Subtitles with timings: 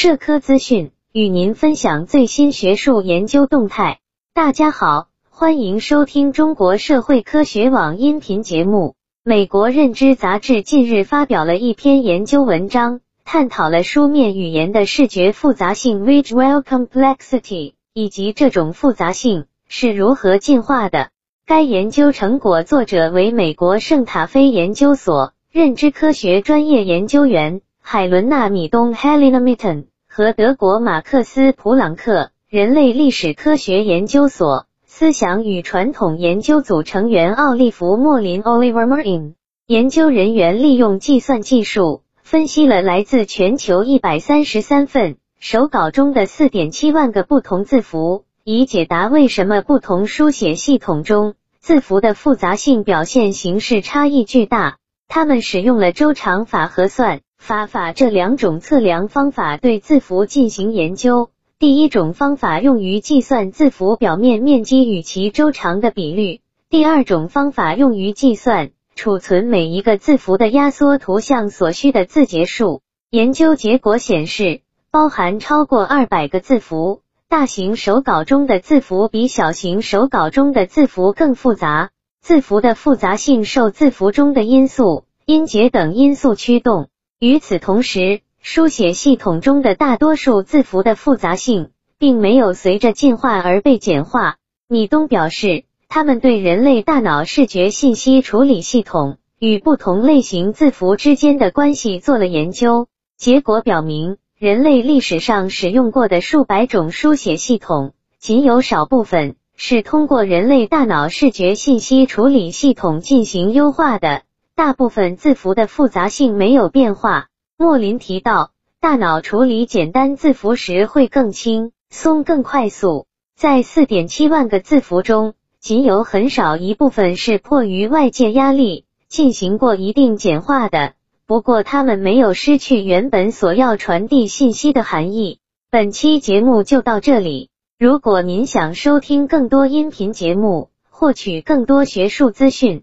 [0.00, 3.98] 社科资讯，与您分享最新学术研究动态。
[4.32, 8.94] 大家好，欢迎收听中国社会科学网音频节目。
[9.24, 21.10] 美国认知杂志近日发表了一篇研究文章，探讨了书面语言的视觉复杂性 （visual complexity） 以及这种复杂性是如何进化的。
[21.44, 39.32] 该研究成果作者为美国圣塔菲研究所认知科学专业研究员海伦娜·米东 （Helena Mitten） 和德国马克思·普朗克人类历史科学研究所思想与传统研究组成员奥利弗·莫林 （Oliver Morin）
[39.66, 48.26] 研究人员利用计算技术分析了来自全球一百三十三份手稿中的四点七万个不同字符。
[48.44, 54.76] 以解答为什么不同书写系统中字符的复杂性表现形式差异巨大。
[55.08, 61.30] 他们使用了周长法核算法法这两种测量方法对字符进行研究。
[61.58, 72.82] 第一种方法用于计算字符表面面积与其周长的比率；第二种方法用于计算储存每一个字符的压缩图像所需的字节数。
[73.10, 77.00] 研究结果显示，包含超过二百个字符。
[77.30, 81.88] 大型手稿中的字符比小型手稿中的字符更复杂。
[82.20, 86.88] 字符的复杂性受字符中的因素、音节等因素驱动。
[87.20, 94.36] 与此同时，书写系统中的大多数字符的复杂性并没有随着进化而被简化。
[94.68, 104.18] 米东表示，他们对人类大脑视觉信息处理系统与不同类型字符之间的关系做了研究，结果表明。
[104.38, 114.22] 人类历史上使用过的数百种书写系统，仅有少部分是通过人类大脑视觉信息处理系统进行优化的。
[114.58, 117.28] 大部分字符的复杂性没有变化。
[117.56, 123.06] 莫林提到，大脑处理简单字符时会更轻松、更快速。
[123.36, 130.94] 在四点七万个字符中，仅有很少一部分是迫于外界压力进行过一定简化的。
[131.24, 135.38] 不过，他们没有失去原本所要传递信息的含义。
[135.70, 137.50] 本期节目就到这里。
[137.78, 142.82] 如果您想收听更多音频节目，获取更多学术资讯，